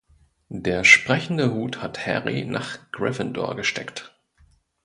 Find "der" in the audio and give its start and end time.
0.55-0.83